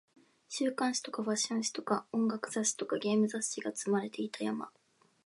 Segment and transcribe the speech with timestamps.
[0.49, 4.71] 週刊誌とかファッション誌とか音楽雑誌とかゲーム雑誌が積まれていた山